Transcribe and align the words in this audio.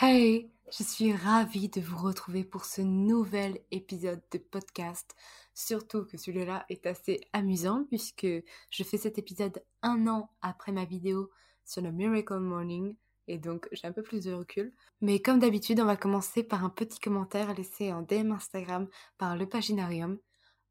Hey, 0.00 0.48
je 0.70 0.84
suis 0.84 1.12
ravie 1.12 1.68
de 1.68 1.80
vous 1.80 1.96
retrouver 1.96 2.44
pour 2.44 2.66
ce 2.66 2.80
nouvel 2.82 3.58
épisode 3.72 4.22
de 4.30 4.38
podcast. 4.38 5.12
Surtout 5.54 6.04
que 6.04 6.16
celui-là 6.16 6.64
est 6.68 6.86
assez 6.86 7.20
amusant 7.32 7.84
puisque 7.88 8.28
je 8.70 8.84
fais 8.84 8.96
cet 8.96 9.18
épisode 9.18 9.60
un 9.82 10.06
an 10.06 10.30
après 10.40 10.70
ma 10.70 10.84
vidéo 10.84 11.32
sur 11.64 11.82
le 11.82 11.90
Miracle 11.90 12.38
Morning 12.38 12.94
et 13.26 13.38
donc 13.38 13.68
j'ai 13.72 13.88
un 13.88 13.92
peu 13.92 14.04
plus 14.04 14.22
de 14.22 14.32
recul. 14.32 14.72
Mais 15.00 15.18
comme 15.18 15.40
d'habitude, 15.40 15.80
on 15.80 15.86
va 15.86 15.96
commencer 15.96 16.44
par 16.44 16.64
un 16.64 16.70
petit 16.70 17.00
commentaire 17.00 17.52
laissé 17.54 17.92
en 17.92 18.02
DM 18.02 18.30
Instagram 18.30 18.86
par 19.18 19.36
le 19.36 19.48
Paginarium. 19.48 20.20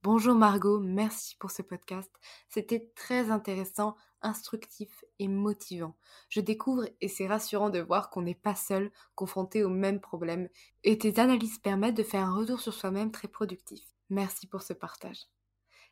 Bonjour 0.04 0.36
Margot, 0.36 0.80
merci 0.80 1.36
pour 1.36 1.52
ce 1.52 1.64
podcast. 1.64 2.10
C'était 2.48 2.94
très 2.96 3.30
intéressant, 3.30 3.98
instructif 4.22 5.04
et 5.20 5.28
motivant. 5.28 5.96
Je 6.30 6.42
découvre 6.42 6.86
et 7.02 7.08
c'est 7.08 7.28
rassurant 7.28 7.70
de 7.70 7.80
voir 7.80 8.10
qu'on 8.10 8.22
n'est 8.22 8.36
pas 8.36 8.56
seul, 8.56 8.92
confronté 9.16 9.64
aux 9.64 9.70
mêmes 9.70 10.02
problèmes, 10.02 10.50
et 10.84 10.98
tes 10.98 11.20
analyses 11.20 11.60
permettent 11.60 11.98
de 11.98 12.04
faire 12.04 12.26
un 12.26 12.36
retour 12.36 12.60
sur 12.60 12.74
soi-même 12.74 13.12
très 13.12 13.28
productif. 13.28 13.84
Merci 14.10 14.48
pour 14.48 14.62
ce 14.62 14.74
partage. 14.74 15.28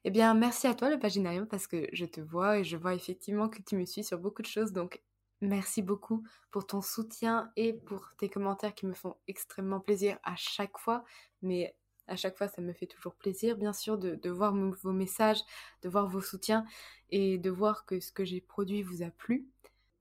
Eh 0.03 0.11
bien, 0.11 0.33
merci 0.35 0.67
à 0.67 0.75
toi 0.75 0.89
le 0.89 0.99
Paginarium 0.99 1.47
parce 1.47 1.67
que 1.67 1.87
je 1.91 2.05
te 2.05 2.21
vois 2.21 2.59
et 2.59 2.63
je 2.63 2.77
vois 2.77 2.93
effectivement 2.93 3.49
que 3.49 3.61
tu 3.61 3.75
me 3.75 3.85
suis 3.85 4.03
sur 4.03 4.19
beaucoup 4.19 4.43
de 4.43 4.47
choses, 4.47 4.71
donc 4.71 5.01
merci 5.41 5.81
beaucoup 5.81 6.23
pour 6.51 6.67
ton 6.67 6.81
soutien 6.81 7.51
et 7.55 7.73
pour 7.73 8.09
tes 8.17 8.29
commentaires 8.29 8.75
qui 8.75 8.85
me 8.85 8.93
font 8.93 9.15
extrêmement 9.27 9.79
plaisir 9.79 10.19
à 10.23 10.35
chaque 10.35 10.77
fois, 10.77 11.03
mais 11.41 11.75
à 12.07 12.15
chaque 12.15 12.37
fois, 12.37 12.47
ça 12.47 12.61
me 12.61 12.73
fait 12.73 12.85
toujours 12.85 13.15
plaisir, 13.15 13.57
bien 13.57 13.73
sûr, 13.73 13.97
de, 13.97 14.29
voir 14.29 14.53
vos 14.55 14.91
messages, 14.91 15.39
de 15.81 15.89
voir 15.89 16.07
vos 16.07 16.21
soutiens 16.21 16.65
et 17.09 17.37
de 17.37 17.49
voir 17.49 17.85
que 17.85 17.99
ce 17.99 18.11
que 18.11 18.25
j'ai 18.25 18.41
produit 18.41 18.83
vous 18.83 19.01
a 19.01 19.09
plu. 19.09 19.47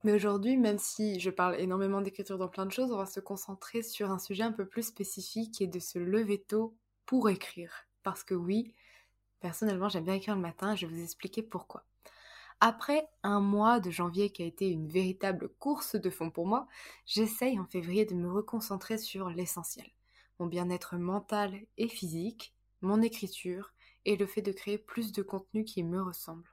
Mais 0.03 0.13
aujourd'hui, 0.13 0.55
même 0.55 0.77
si 0.77 1.19
je 1.19 1.31
parle 1.31 1.59
énormément 1.59 2.01
d'écriture 2.01 2.37
dans 2.37 2.47
plein 2.47 2.65
de 2.65 2.71
choses, 2.71 2.91
on 2.91 2.97
va 2.97 3.07
se 3.07 3.19
concentrer 3.19 3.81
sur 3.81 4.11
un 4.11 4.19
sujet 4.19 4.43
un 4.43 4.51
peu 4.51 4.67
plus 4.67 4.83
spécifique 4.83 5.61
est 5.61 5.67
de 5.67 5.79
se 5.79 5.97
lever 5.97 6.39
tôt 6.39 6.75
pour 7.07 7.29
écrire. 7.29 7.87
Parce 8.03 8.23
que 8.23 8.35
oui, 8.35 8.73
personnellement, 9.39 9.89
j'aime 9.89 10.05
bien 10.05 10.13
écrire 10.13 10.35
le 10.35 10.41
matin 10.41 10.73
et 10.73 10.77
je 10.77 10.85
vais 10.85 10.93
vous 10.93 11.03
expliquer 11.03 11.41
pourquoi. 11.41 11.85
Après 12.61 13.07
un 13.23 13.41
mois 13.41 13.79
de 13.79 13.89
janvier 13.89 14.29
qui 14.29 14.43
a 14.43 14.45
été 14.45 14.69
une 14.69 14.87
véritable 14.87 15.49
course 15.59 15.95
de 15.95 16.09
fond 16.09 16.29
pour 16.29 16.45
moi, 16.45 16.67
j'essaye 17.05 17.59
en 17.59 17.65
février 17.65 18.05
de 18.05 18.13
me 18.13 18.31
reconcentrer 18.31 18.97
sur 18.97 19.29
l'essentiel 19.29 19.87
mon 20.39 20.47
bien-être 20.47 20.97
mental 20.97 21.59
et 21.77 21.87
physique, 21.87 22.53
mon 22.81 23.01
écriture 23.01 23.73
et 24.05 24.15
le 24.15 24.25
fait 24.25 24.41
de 24.41 24.51
créer 24.51 24.77
plus 24.77 25.11
de 25.11 25.21
contenu 25.21 25.63
qui 25.63 25.83
me 25.83 26.01
ressemble. 26.01 26.49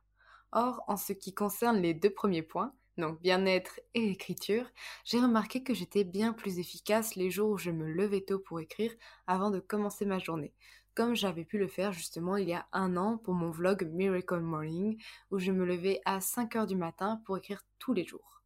Or, 0.52 0.84
en 0.86 0.96
ce 0.96 1.12
qui 1.12 1.34
concerne 1.34 1.80
les 1.80 1.94
deux 1.94 2.10
premiers 2.10 2.42
points, 2.42 2.74
donc 2.98 3.20
bien-être 3.22 3.80
et 3.94 4.10
écriture, 4.10 4.66
j'ai 5.04 5.18
remarqué 5.18 5.62
que 5.62 5.72
j'étais 5.72 6.04
bien 6.04 6.32
plus 6.32 6.58
efficace 6.58 7.14
les 7.14 7.30
jours 7.30 7.50
où 7.50 7.58
je 7.58 7.70
me 7.70 7.86
levais 7.86 8.20
tôt 8.20 8.38
pour 8.38 8.60
écrire 8.60 8.92
avant 9.26 9.50
de 9.50 9.60
commencer 9.60 10.04
ma 10.04 10.18
journée, 10.18 10.52
comme 10.94 11.14
j'avais 11.14 11.44
pu 11.44 11.58
le 11.58 11.68
faire 11.68 11.92
justement 11.92 12.36
il 12.36 12.48
y 12.48 12.54
a 12.54 12.66
un 12.72 12.96
an 12.98 13.16
pour 13.16 13.32
mon 13.32 13.50
vlog 13.50 13.88
Miracle 13.92 14.40
Morning, 14.40 15.02
où 15.30 15.38
je 15.38 15.52
me 15.52 15.64
levais 15.64 16.00
à 16.04 16.18
5h 16.18 16.66
du 16.66 16.76
matin 16.76 17.22
pour 17.24 17.38
écrire 17.38 17.62
tous 17.78 17.94
les 17.94 18.04
jours. 18.04 18.42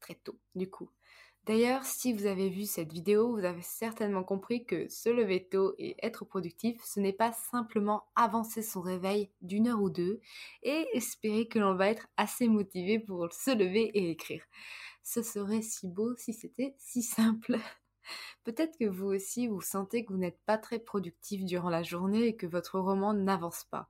Très 0.00 0.14
tôt, 0.14 0.38
du 0.54 0.70
coup. 0.70 0.90
D'ailleurs, 1.46 1.84
si 1.84 2.12
vous 2.12 2.26
avez 2.26 2.50
vu 2.50 2.64
cette 2.64 2.92
vidéo, 2.92 3.34
vous 3.34 3.44
avez 3.44 3.62
certainement 3.62 4.22
compris 4.22 4.64
que 4.64 4.88
se 4.88 5.08
lever 5.08 5.48
tôt 5.48 5.74
et 5.78 5.96
être 6.04 6.24
productif, 6.24 6.80
ce 6.84 7.00
n'est 7.00 7.14
pas 7.14 7.32
simplement 7.32 8.04
avancer 8.14 8.62
son 8.62 8.82
réveil 8.82 9.30
d'une 9.40 9.68
heure 9.68 9.80
ou 9.80 9.88
deux 9.88 10.20
et 10.62 10.86
espérer 10.92 11.48
que 11.48 11.58
l'on 11.58 11.74
va 11.74 11.88
être 11.88 12.08
assez 12.18 12.46
motivé 12.46 12.98
pour 12.98 13.32
se 13.32 13.50
lever 13.50 13.90
et 13.94 14.10
écrire. 14.10 14.44
Ce 15.02 15.22
serait 15.22 15.62
si 15.62 15.88
beau 15.88 16.14
si 16.16 16.34
c'était 16.34 16.74
si 16.78 17.02
simple. 17.02 17.56
Peut-être 18.44 18.78
que 18.78 18.84
vous 18.84 19.06
aussi 19.06 19.46
vous 19.46 19.62
sentez 19.62 20.04
que 20.04 20.12
vous 20.12 20.18
n'êtes 20.18 20.40
pas 20.44 20.58
très 20.58 20.78
productif 20.78 21.44
durant 21.44 21.70
la 21.70 21.82
journée 21.82 22.26
et 22.26 22.36
que 22.36 22.46
votre 22.46 22.78
roman 22.78 23.14
n'avance 23.14 23.64
pas 23.70 23.88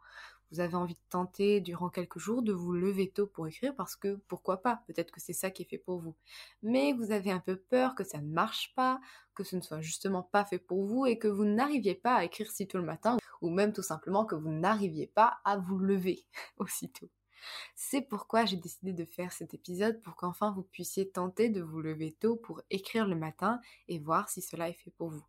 vous 0.50 0.61
avez 0.61 0.75
envie 0.75 0.94
de 0.94 1.00
tenter 1.09 1.61
durant 1.61 1.88
quelques 1.88 2.19
jours 2.19 2.43
de 2.43 2.53
vous 2.53 2.72
lever 2.72 3.11
tôt 3.11 3.27
pour 3.27 3.47
écrire 3.47 3.75
parce 3.77 3.97
que 3.97 4.16
pourquoi 4.27 4.62
pas, 4.62 4.83
peut-être 4.87 5.12
que 5.12 5.21
c'est 5.21 5.33
ça 5.33 5.50
qui 5.50 5.62
est 5.62 5.69
fait 5.69 5.78
pour 5.78 6.00
vous. 6.00 6.16
Mais 6.62 6.93
vous 6.93 7.12
avez 7.12 7.31
un 7.31 7.38
peu 7.38 7.56
peur 7.56 7.94
que 7.94 8.05
ça 8.05 8.19
ne 8.19 8.28
marche 8.28 8.72
pas, 8.75 9.00
que 9.34 9.44
ce 9.44 9.56
ne 9.56 9.61
soit 9.61 9.81
justement 9.81 10.22
pas 10.22 10.44
fait 10.44 10.59
pour 10.59 10.84
vous 10.84 11.06
et 11.06 11.19
que 11.19 11.28
vous 11.28 11.44
n'arriviez 11.44 11.94
pas 11.94 12.16
à 12.16 12.25
écrire 12.25 12.50
si 12.50 12.66
tôt 12.66 12.78
le 12.78 12.84
matin 12.84 13.16
ou 13.41 13.50
même 13.50 13.72
tout 13.72 13.83
simplement 13.83 14.25
que 14.25 14.34
vous 14.34 14.50
n'arriviez 14.50 15.06
pas 15.06 15.38
à 15.44 15.56
vous 15.56 15.79
lever 15.79 16.25
aussitôt. 16.58 17.08
C'est 17.75 18.03
pourquoi 18.03 18.44
j'ai 18.44 18.56
décidé 18.56 18.93
de 18.93 19.05
faire 19.05 19.32
cet 19.32 19.55
épisode 19.55 20.03
pour 20.03 20.14
qu'enfin 20.17 20.53
vous 20.53 20.62
puissiez 20.62 21.08
tenter 21.11 21.49
de 21.49 21.62
vous 21.62 21.81
lever 21.81 22.12
tôt 22.12 22.37
pour 22.37 22.61
écrire 22.70 23.06
le 23.06 23.17
matin 23.17 23.61
et 23.88 23.99
voir 23.99 24.29
si 24.29 24.43
cela 24.43 24.69
est 24.69 24.75
fait 24.75 24.91
pour 24.91 25.08
vous. 25.11 25.25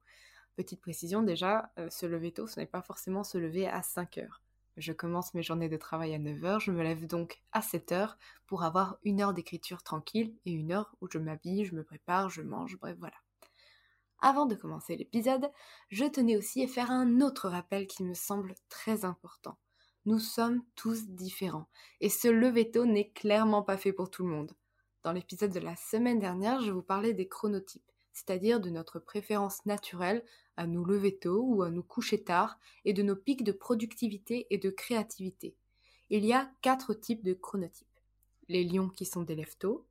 Petite 0.55 0.81
précision 0.81 1.23
déjà, 1.23 1.71
euh, 1.79 1.89
se 1.89 2.05
lever 2.05 2.33
tôt, 2.33 2.47
ce 2.47 2.59
n'est 2.59 2.65
pas 2.65 2.81
forcément 2.81 3.23
se 3.23 3.37
lever 3.37 3.67
à 3.67 3.81
5 3.81 4.17
heures. 4.17 4.41
Je 4.81 4.93
commence 4.93 5.35
mes 5.35 5.43
journées 5.43 5.69
de 5.69 5.77
travail 5.77 6.15
à 6.15 6.17
9h, 6.17 6.59
je 6.59 6.71
me 6.71 6.81
lève 6.81 7.05
donc 7.05 7.39
à 7.51 7.59
7h 7.59 8.15
pour 8.47 8.63
avoir 8.63 8.97
une 9.03 9.21
heure 9.21 9.35
d'écriture 9.35 9.83
tranquille 9.83 10.35
et 10.43 10.51
une 10.51 10.71
heure 10.71 10.95
où 11.01 11.07
je 11.07 11.19
m'habille, 11.19 11.65
je 11.65 11.75
me 11.75 11.83
prépare, 11.83 12.31
je 12.31 12.41
mange, 12.41 12.79
bref 12.79 12.97
voilà. 12.97 13.13
Avant 14.21 14.47
de 14.47 14.55
commencer 14.55 14.95
l'épisode, 14.95 15.51
je 15.89 16.05
tenais 16.05 16.35
aussi 16.35 16.63
à 16.63 16.67
faire 16.67 16.89
un 16.89 17.21
autre 17.21 17.47
rappel 17.47 17.85
qui 17.85 18.03
me 18.03 18.15
semble 18.15 18.55
très 18.69 19.05
important. 19.05 19.59
Nous 20.05 20.17
sommes 20.17 20.63
tous 20.75 21.09
différents 21.09 21.69
et 21.99 22.09
ce 22.09 22.27
lever 22.27 22.71
tôt 22.71 22.85
n'est 22.85 23.11
clairement 23.11 23.61
pas 23.61 23.77
fait 23.77 23.93
pour 23.93 24.09
tout 24.09 24.25
le 24.25 24.31
monde. 24.31 24.51
Dans 25.03 25.11
l'épisode 25.11 25.53
de 25.53 25.59
la 25.59 25.75
semaine 25.75 26.17
dernière, 26.17 26.59
je 26.59 26.71
vous 26.71 26.81
parlais 26.81 27.13
des 27.13 27.27
chronotypes, 27.27 27.90
c'est-à-dire 28.13 28.59
de 28.59 28.69
notre 28.69 28.99
préférence 28.99 29.65
naturelle 29.65 30.23
à 30.57 30.67
nous 30.67 30.85
lever 30.85 31.17
tôt 31.17 31.43
ou 31.43 31.63
à 31.63 31.69
nous 31.69 31.83
coucher 31.83 32.23
tard, 32.23 32.59
et 32.85 32.93
de 32.93 33.03
nos 33.03 33.15
pics 33.15 33.43
de 33.43 33.51
productivité 33.51 34.47
et 34.49 34.57
de 34.57 34.69
créativité. 34.69 35.55
Il 36.09 36.25
y 36.25 36.33
a 36.33 36.51
quatre 36.61 36.93
types 36.93 37.23
de 37.23 37.33
chronotypes. 37.33 37.87
Les 38.49 38.63
lions 38.63 38.89
qui 38.89 39.05
sont 39.05 39.23
des 39.23 39.35
lève 39.35 39.57
tôt, 39.57 39.85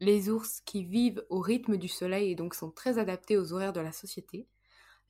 les 0.00 0.30
ours 0.30 0.60
qui 0.60 0.84
vivent 0.84 1.24
au 1.28 1.40
rythme 1.40 1.76
du 1.76 1.88
soleil 1.88 2.30
et 2.30 2.34
donc 2.36 2.54
sont 2.54 2.70
très 2.70 2.98
adaptés 2.98 3.36
aux 3.36 3.52
horaires 3.52 3.72
de 3.72 3.80
la 3.80 3.92
société, 3.92 4.46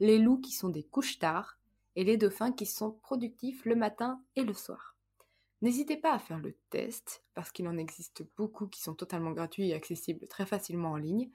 les 0.00 0.18
loups 0.18 0.40
qui 0.40 0.52
sont 0.52 0.70
des 0.70 0.84
couches 0.84 1.18
tard, 1.18 1.58
et 1.96 2.04
les 2.04 2.16
dauphins 2.16 2.52
qui 2.52 2.64
sont 2.64 2.92
productifs 2.92 3.64
le 3.64 3.74
matin 3.74 4.22
et 4.36 4.44
le 4.44 4.54
soir. 4.54 4.96
N'hésitez 5.62 5.96
pas 5.96 6.12
à 6.12 6.20
faire 6.20 6.38
le 6.38 6.54
test, 6.70 7.24
parce 7.34 7.50
qu'il 7.50 7.66
en 7.66 7.76
existe 7.76 8.24
beaucoup 8.36 8.68
qui 8.68 8.80
sont 8.80 8.94
totalement 8.94 9.32
gratuits 9.32 9.70
et 9.70 9.74
accessibles 9.74 10.28
très 10.28 10.46
facilement 10.46 10.92
en 10.92 10.96
ligne. 10.96 11.30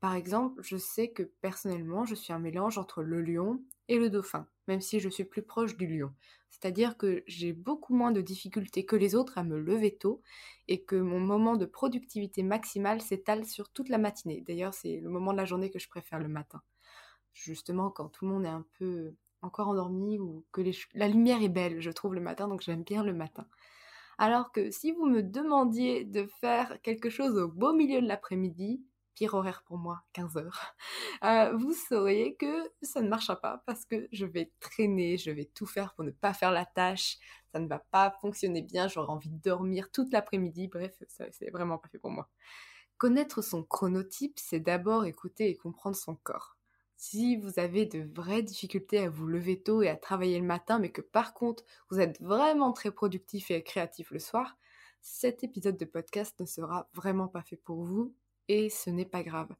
Par 0.00 0.14
exemple, 0.14 0.60
je 0.62 0.76
sais 0.76 1.08
que 1.08 1.22
personnellement, 1.22 2.04
je 2.04 2.14
suis 2.14 2.32
un 2.32 2.38
mélange 2.38 2.78
entre 2.78 3.02
le 3.02 3.22
lion 3.22 3.62
et 3.88 3.98
le 3.98 4.10
dauphin, 4.10 4.46
même 4.68 4.80
si 4.80 5.00
je 5.00 5.08
suis 5.08 5.24
plus 5.24 5.42
proche 5.42 5.76
du 5.76 5.86
lion. 5.86 6.12
C'est-à-dire 6.50 6.96
que 6.96 7.24
j'ai 7.26 7.52
beaucoup 7.52 7.94
moins 7.94 8.12
de 8.12 8.20
difficultés 8.20 8.84
que 8.86 8.96
les 8.96 9.14
autres 9.14 9.38
à 9.38 9.44
me 9.44 9.58
lever 9.58 9.96
tôt 9.96 10.22
et 10.68 10.82
que 10.82 10.96
mon 10.96 11.20
moment 11.20 11.56
de 11.56 11.66
productivité 11.66 12.42
maximale 12.42 13.00
s'étale 13.00 13.44
sur 13.44 13.70
toute 13.70 13.88
la 13.88 13.98
matinée. 13.98 14.42
D'ailleurs, 14.46 14.74
c'est 14.74 15.00
le 15.00 15.08
moment 15.08 15.32
de 15.32 15.38
la 15.38 15.44
journée 15.44 15.70
que 15.70 15.78
je 15.78 15.88
préfère 15.88 16.20
le 16.20 16.28
matin. 16.28 16.62
Justement, 17.32 17.90
quand 17.90 18.08
tout 18.08 18.24
le 18.24 18.32
monde 18.32 18.44
est 18.44 18.48
un 18.48 18.64
peu 18.78 19.14
encore 19.42 19.68
endormi 19.68 20.18
ou 20.18 20.44
que 20.52 20.62
la 20.94 21.08
lumière 21.08 21.42
est 21.42 21.48
belle, 21.48 21.80
je 21.80 21.90
trouve, 21.90 22.14
le 22.14 22.20
matin, 22.20 22.48
donc 22.48 22.62
j'aime 22.62 22.84
bien 22.84 23.02
le 23.02 23.12
matin. 23.12 23.46
Alors 24.16 24.52
que 24.52 24.70
si 24.70 24.92
vous 24.92 25.06
me 25.06 25.22
demandiez 25.22 26.04
de 26.04 26.26
faire 26.40 26.80
quelque 26.82 27.10
chose 27.10 27.36
au 27.36 27.48
beau 27.48 27.72
milieu 27.72 28.00
de 28.00 28.06
l'après-midi, 28.06 28.80
pire 29.14 29.34
horaire 29.34 29.62
pour 29.66 29.78
moi, 29.78 30.02
15 30.12 30.36
heures, 30.36 30.74
euh, 31.24 31.56
vous 31.56 31.72
sauriez 31.72 32.36
que 32.36 32.70
ça 32.82 33.00
ne 33.00 33.08
marchera 33.08 33.40
pas 33.40 33.62
parce 33.66 33.84
que 33.84 34.08
je 34.12 34.26
vais 34.26 34.52
traîner, 34.60 35.16
je 35.18 35.30
vais 35.30 35.46
tout 35.46 35.66
faire 35.66 35.94
pour 35.94 36.04
ne 36.04 36.10
pas 36.10 36.34
faire 36.34 36.50
la 36.50 36.64
tâche, 36.66 37.18
ça 37.52 37.60
ne 37.60 37.68
va 37.68 37.78
pas 37.78 38.10
fonctionner 38.20 38.62
bien, 38.62 38.88
j'aurai 38.88 39.12
envie 39.12 39.30
de 39.30 39.40
dormir 39.40 39.90
toute 39.92 40.12
l'après-midi, 40.12 40.68
bref, 40.68 40.94
c'est 41.08 41.50
vraiment 41.50 41.78
pas 41.78 41.88
fait 41.88 41.98
pour 41.98 42.10
moi. 42.10 42.28
Connaître 42.96 43.42
son 43.42 43.62
chronotype, 43.62 44.38
c'est 44.38 44.60
d'abord 44.60 45.04
écouter 45.04 45.50
et 45.50 45.56
comprendre 45.56 45.96
son 45.96 46.14
corps. 46.16 46.56
Si 46.96 47.36
vous 47.36 47.58
avez 47.58 47.86
de 47.86 48.08
vraies 48.14 48.42
difficultés 48.42 49.00
à 49.00 49.10
vous 49.10 49.26
lever 49.26 49.60
tôt 49.60 49.82
et 49.82 49.88
à 49.88 49.96
travailler 49.96 50.38
le 50.38 50.46
matin, 50.46 50.78
mais 50.78 50.90
que 50.90 51.00
par 51.00 51.34
contre 51.34 51.64
vous 51.90 52.00
êtes 52.00 52.20
vraiment 52.20 52.72
très 52.72 52.92
productif 52.92 53.50
et 53.50 53.62
créatif 53.62 54.10
le 54.10 54.20
soir, 54.20 54.56
cet 55.00 55.44
épisode 55.44 55.76
de 55.76 55.84
podcast 55.84 56.40
ne 56.40 56.46
sera 56.46 56.88
vraiment 56.94 57.28
pas 57.28 57.42
fait 57.42 57.56
pour 57.56 57.84
vous 57.84 58.14
et 58.48 58.70
ce 58.70 58.90
n'est 58.90 59.04
pas 59.04 59.22
grave. 59.22 59.54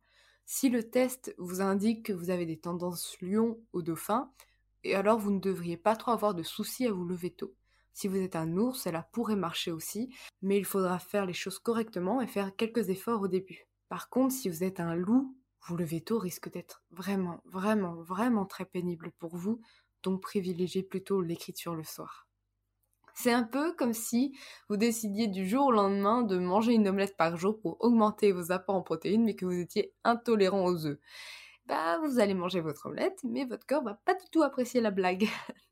Si 0.46 0.68
le 0.68 0.82
test 0.82 1.34
vous 1.38 1.60
indique 1.60 2.06
que 2.06 2.12
vous 2.12 2.30
avez 2.30 2.46
des 2.46 2.58
tendances 2.58 3.16
lion 3.20 3.58
au 3.72 3.82
dauphin, 3.82 4.30
et 4.82 4.94
alors 4.94 5.18
vous 5.18 5.30
ne 5.30 5.40
devriez 5.40 5.76
pas 5.76 5.96
trop 5.96 6.10
avoir 6.10 6.34
de 6.34 6.42
soucis 6.42 6.86
à 6.86 6.92
vous 6.92 7.04
lever 7.04 7.30
tôt. 7.30 7.54
Si 7.94 8.08
vous 8.08 8.16
êtes 8.16 8.36
un 8.36 8.56
ours, 8.56 8.82
cela 8.82 9.02
pourrait 9.12 9.36
marcher 9.36 9.70
aussi, 9.70 10.14
mais 10.42 10.58
il 10.58 10.64
faudra 10.64 10.98
faire 10.98 11.26
les 11.26 11.32
choses 11.32 11.58
correctement 11.58 12.20
et 12.20 12.26
faire 12.26 12.54
quelques 12.56 12.90
efforts 12.90 13.22
au 13.22 13.28
début. 13.28 13.66
Par 13.88 14.10
contre, 14.10 14.34
si 14.34 14.48
vous 14.48 14.64
êtes 14.64 14.80
un 14.80 14.94
loup 14.94 15.34
vous 15.66 15.76
lever 15.76 16.02
tôt 16.02 16.18
risque 16.18 16.50
d'être 16.50 16.82
vraiment, 16.90 17.40
vraiment, 17.46 17.94
vraiment 18.02 18.44
très 18.44 18.66
pénible 18.66 19.12
pour 19.18 19.36
vous, 19.36 19.60
donc 20.02 20.20
privilégiez 20.20 20.82
plutôt 20.82 21.22
l'écriture 21.22 21.74
le 21.74 21.84
soir. 21.84 22.28
C'est 23.14 23.32
un 23.32 23.44
peu 23.44 23.72
comme 23.74 23.92
si 23.92 24.36
vous 24.68 24.76
décidiez 24.76 25.28
du 25.28 25.48
jour 25.48 25.66
au 25.66 25.72
lendemain 25.72 26.22
de 26.22 26.36
manger 26.36 26.74
une 26.74 26.88
omelette 26.88 27.16
par 27.16 27.36
jour 27.36 27.58
pour 27.60 27.76
augmenter 27.80 28.32
vos 28.32 28.50
apports 28.50 28.74
en 28.74 28.82
protéines, 28.82 29.24
mais 29.24 29.36
que 29.36 29.46
vous 29.46 29.52
étiez 29.52 29.94
intolérant 30.02 30.64
aux 30.66 30.86
œufs. 30.86 30.98
Bah, 31.66 31.98
vous 32.04 32.18
allez 32.18 32.34
manger 32.34 32.60
votre 32.60 32.86
omelette, 32.86 33.20
mais 33.24 33.44
votre 33.44 33.66
corps 33.66 33.84
va 33.84 33.94
pas 34.04 34.14
du 34.14 34.26
tout 34.30 34.42
apprécier 34.42 34.80
la 34.80 34.90
blague. 34.90 35.28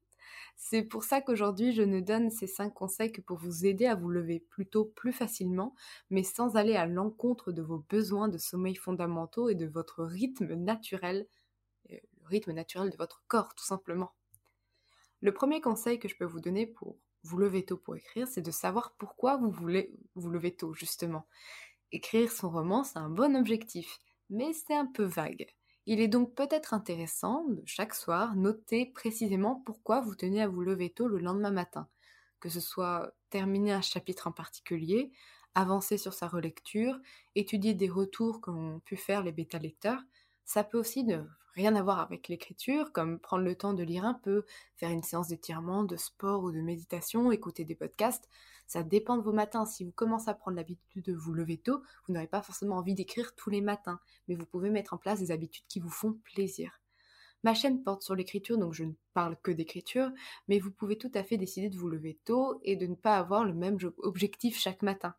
C'est 0.56 0.82
pour 0.82 1.02
ça 1.02 1.20
qu'aujourd'hui, 1.20 1.72
je 1.72 1.82
ne 1.82 2.00
donne 2.00 2.30
ces 2.30 2.46
5 2.46 2.72
conseils 2.72 3.10
que 3.10 3.20
pour 3.20 3.38
vous 3.38 3.66
aider 3.66 3.86
à 3.86 3.96
vous 3.96 4.08
lever 4.08 4.40
plutôt 4.48 4.84
plus 4.84 5.12
facilement, 5.12 5.74
mais 6.08 6.22
sans 6.22 6.56
aller 6.56 6.76
à 6.76 6.86
l'encontre 6.86 7.50
de 7.50 7.62
vos 7.62 7.84
besoins 7.90 8.28
de 8.28 8.38
sommeil 8.38 8.76
fondamentaux 8.76 9.48
et 9.48 9.54
de 9.54 9.66
votre 9.66 10.04
rythme 10.04 10.54
naturel, 10.54 11.26
euh, 11.90 11.96
le 12.20 12.26
rythme 12.28 12.52
naturel 12.52 12.90
de 12.90 12.96
votre 12.96 13.24
corps, 13.26 13.54
tout 13.54 13.64
simplement. 13.64 14.12
Le 15.20 15.34
premier 15.34 15.60
conseil 15.60 15.98
que 15.98 16.08
je 16.08 16.16
peux 16.16 16.24
vous 16.24 16.40
donner 16.40 16.66
pour 16.66 16.96
vous 17.24 17.38
lever 17.38 17.64
tôt 17.64 17.76
pour 17.76 17.96
écrire, 17.96 18.26
c'est 18.26 18.42
de 18.42 18.50
savoir 18.50 18.94
pourquoi 18.98 19.36
vous 19.36 19.50
voulez 19.50 19.92
vous 20.14 20.30
lever 20.30 20.54
tôt, 20.54 20.74
justement. 20.74 21.26
Écrire 21.92 22.32
son 22.32 22.50
roman, 22.50 22.84
c'est 22.84 22.98
un 22.98 23.10
bon 23.10 23.36
objectif, 23.36 23.98
mais 24.30 24.52
c'est 24.52 24.74
un 24.74 24.86
peu 24.86 25.04
vague. 25.04 25.46
Il 25.86 26.00
est 26.00 26.08
donc 26.08 26.34
peut-être 26.34 26.74
intéressant 26.74 27.44
de 27.48 27.62
chaque 27.66 27.94
soir 27.94 28.36
noter 28.36 28.86
précisément 28.86 29.62
pourquoi 29.66 30.00
vous 30.00 30.14
tenez 30.14 30.40
à 30.40 30.48
vous 30.48 30.62
lever 30.62 30.90
tôt 30.90 31.08
le 31.08 31.18
lendemain 31.18 31.50
matin, 31.50 31.88
que 32.40 32.48
ce 32.48 32.60
soit 32.60 33.12
terminer 33.30 33.72
un 33.72 33.82
chapitre 33.82 34.28
en 34.28 34.32
particulier, 34.32 35.12
avancer 35.54 35.98
sur 35.98 36.14
sa 36.14 36.28
relecture, 36.28 36.98
étudier 37.34 37.74
des 37.74 37.88
retours 37.88 38.40
qu'ont 38.40 38.80
pu 38.84 38.96
faire 38.96 39.22
les 39.22 39.32
bêta-lecteurs. 39.32 40.02
Ça 40.44 40.64
peut 40.64 40.78
aussi 40.78 41.04
ne 41.04 41.22
rien 41.54 41.76
avoir 41.76 42.00
avec 42.00 42.28
l'écriture, 42.28 42.92
comme 42.92 43.18
prendre 43.18 43.44
le 43.44 43.54
temps 43.54 43.74
de 43.74 43.82
lire 43.82 44.04
un 44.04 44.14
peu, 44.14 44.44
faire 44.76 44.90
une 44.90 45.02
séance 45.02 45.28
d'étirement, 45.28 45.84
de 45.84 45.96
sport 45.96 46.42
ou 46.42 46.52
de 46.52 46.60
méditation, 46.60 47.30
écouter 47.32 47.64
des 47.64 47.74
podcasts. 47.74 48.28
Ça 48.66 48.82
dépend 48.82 49.16
de 49.16 49.22
vos 49.22 49.32
matins. 49.32 49.66
Si 49.66 49.84
vous 49.84 49.92
commencez 49.92 50.30
à 50.30 50.34
prendre 50.34 50.56
l'habitude 50.56 51.04
de 51.04 51.12
vous 51.12 51.34
lever 51.34 51.58
tôt, 51.58 51.82
vous 52.06 52.14
n'aurez 52.14 52.26
pas 52.26 52.42
forcément 52.42 52.76
envie 52.76 52.94
d'écrire 52.94 53.34
tous 53.34 53.50
les 53.50 53.60
matins, 53.60 54.00
mais 54.28 54.34
vous 54.34 54.46
pouvez 54.46 54.70
mettre 54.70 54.94
en 54.94 54.98
place 54.98 55.18
des 55.18 55.30
habitudes 55.30 55.66
qui 55.68 55.80
vous 55.80 55.90
font 55.90 56.14
plaisir. 56.24 56.80
Ma 57.44 57.54
chaîne 57.54 57.82
porte 57.82 58.02
sur 58.02 58.14
l'écriture, 58.14 58.56
donc 58.56 58.72
je 58.72 58.84
ne 58.84 58.92
parle 59.14 59.36
que 59.42 59.50
d'écriture, 59.50 60.10
mais 60.46 60.60
vous 60.60 60.70
pouvez 60.70 60.96
tout 60.96 61.10
à 61.14 61.24
fait 61.24 61.36
décider 61.36 61.68
de 61.68 61.76
vous 61.76 61.88
lever 61.88 62.18
tôt 62.24 62.60
et 62.62 62.76
de 62.76 62.86
ne 62.86 62.94
pas 62.94 63.18
avoir 63.18 63.44
le 63.44 63.52
même 63.52 63.78
objectif 63.98 64.58
chaque 64.58 64.82
matin. 64.82 65.14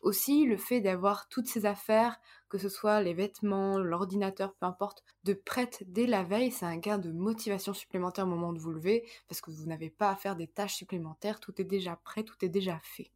Aussi, 0.00 0.44
le 0.44 0.56
fait 0.56 0.80
d'avoir 0.80 1.28
toutes 1.28 1.48
ces 1.48 1.66
affaires, 1.66 2.20
que 2.48 2.58
ce 2.58 2.68
soit 2.68 3.02
les 3.02 3.14
vêtements, 3.14 3.78
l'ordinateur, 3.78 4.54
peu 4.54 4.66
importe, 4.66 5.02
de 5.24 5.34
prête 5.34 5.82
dès 5.86 6.06
la 6.06 6.22
veille, 6.22 6.52
c'est 6.52 6.66
un 6.66 6.76
gain 6.76 6.98
de 6.98 7.10
motivation 7.10 7.74
supplémentaire 7.74 8.24
au 8.24 8.28
moment 8.28 8.52
de 8.52 8.60
vous 8.60 8.70
lever, 8.70 9.08
parce 9.26 9.40
que 9.40 9.50
vous 9.50 9.66
n'avez 9.66 9.90
pas 9.90 10.10
à 10.10 10.16
faire 10.16 10.36
des 10.36 10.46
tâches 10.46 10.76
supplémentaires, 10.76 11.40
tout 11.40 11.60
est 11.60 11.64
déjà 11.64 11.96
prêt, 11.96 12.22
tout 12.22 12.42
est 12.44 12.48
déjà 12.48 12.78
fait. 12.82 13.10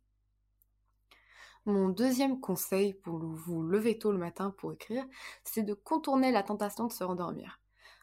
Mon 1.64 1.88
deuxième 1.88 2.40
conseil 2.40 2.92
pour 2.92 3.18
vous 3.18 3.62
lever 3.62 3.96
tôt 3.96 4.10
le 4.10 4.18
matin 4.18 4.50
pour 4.50 4.72
écrire, 4.72 5.06
c'est 5.44 5.62
de 5.62 5.74
contourner 5.74 6.32
la 6.32 6.42
tentation 6.42 6.88
de 6.88 6.92
se 6.92 7.04
rendormir. 7.04 7.60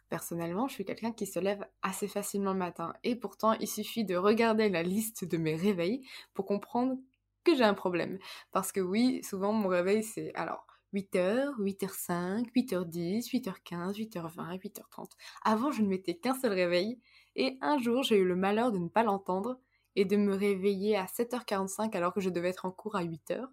Personnellement, 0.07 0.69
je 0.69 0.75
suis 0.75 0.85
quelqu'un 0.85 1.11
qui 1.11 1.25
se 1.25 1.39
lève 1.39 1.67
assez 1.81 2.07
facilement 2.07 2.53
le 2.53 2.59
matin 2.59 2.93
et 3.03 3.17
pourtant 3.17 3.51
il 3.53 3.67
suffit 3.67 4.05
de 4.05 4.15
regarder 4.15 4.69
la 4.69 4.81
liste 4.81 5.25
de 5.25 5.37
mes 5.37 5.55
réveils 5.55 6.07
pour 6.33 6.45
comprendre 6.45 6.97
que 7.43 7.55
j'ai 7.55 7.63
un 7.63 7.73
problème. 7.73 8.19
Parce 8.51 8.71
que 8.71 8.79
oui, 8.79 9.23
souvent 9.23 9.53
mon 9.53 9.67
réveil 9.69 10.03
c'est 10.03 10.33
alors 10.35 10.65
8h, 10.93 11.55
8h05, 11.59 12.51
8h10, 12.55 13.29
8h15, 13.31 13.93
8h20, 13.95 14.59
8h30. 14.59 15.09
Avant, 15.43 15.71
je 15.71 15.81
ne 15.81 15.87
mettais 15.87 16.15
qu'un 16.15 16.33
seul 16.33 16.53
réveil 16.53 16.99
et 17.35 17.57
un 17.61 17.77
jour, 17.77 18.03
j'ai 18.03 18.17
eu 18.17 18.25
le 18.25 18.35
malheur 18.35 18.71
de 18.71 18.79
ne 18.79 18.89
pas 18.89 19.03
l'entendre 19.03 19.59
et 19.95 20.05
de 20.05 20.17
me 20.17 20.33
réveiller 20.33 20.95
à 20.95 21.05
7h45 21.05 21.95
alors 21.95 22.13
que 22.13 22.21
je 22.21 22.29
devais 22.29 22.49
être 22.49 22.65
en 22.65 22.71
cours 22.71 22.95
à 22.95 23.03
8h. 23.03 23.45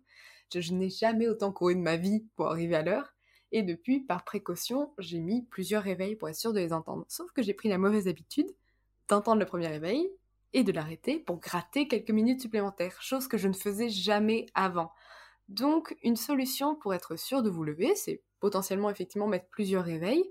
Je, 0.54 0.72
n'ai 0.72 0.90
jamais 0.90 1.28
autant 1.28 1.52
couru 1.52 1.74
de 1.74 1.80
ma 1.80 1.96
vie 1.96 2.24
pour 2.36 2.46
arriver 2.46 2.76
à 2.76 2.82
l'heure. 2.82 3.14
Et 3.52 3.62
depuis, 3.62 4.00
par 4.00 4.24
précaution, 4.24 4.92
j'ai 4.98 5.20
mis 5.20 5.42
plusieurs 5.42 5.82
réveils 5.82 6.16
pour 6.16 6.28
être 6.28 6.36
sûr 6.36 6.52
de 6.52 6.60
les 6.60 6.72
entendre. 6.72 7.04
Sauf 7.08 7.30
que 7.32 7.42
j'ai 7.42 7.54
pris 7.54 7.68
la 7.68 7.78
mauvaise 7.78 8.08
habitude 8.08 8.50
d'entendre 9.08 9.40
le 9.40 9.46
premier 9.46 9.68
réveil 9.68 10.08
et 10.52 10.64
de 10.64 10.72
l'arrêter 10.72 11.18
pour 11.18 11.38
gratter 11.38 11.88
quelques 11.88 12.10
minutes 12.10 12.40
supplémentaires, 12.40 13.00
chose 13.02 13.28
que 13.28 13.38
je 13.38 13.48
ne 13.48 13.54
faisais 13.54 13.88
jamais 13.88 14.46
avant. 14.54 14.92
Donc, 15.48 15.96
une 16.02 16.16
solution 16.16 16.74
pour 16.74 16.94
être 16.94 17.16
sûr 17.16 17.42
de 17.42 17.50
vous 17.50 17.64
lever, 17.64 17.94
c'est 17.94 18.22
potentiellement 18.40 18.90
effectivement 18.90 19.28
mettre 19.28 19.48
plusieurs 19.48 19.84
réveils, 19.84 20.24